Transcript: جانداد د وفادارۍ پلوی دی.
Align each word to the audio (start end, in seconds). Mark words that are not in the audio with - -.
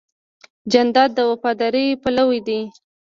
جانداد 0.71 1.09
د 1.17 1.19
وفادارۍ 1.31 1.87
پلوی 2.01 2.39
دی. 2.47 2.59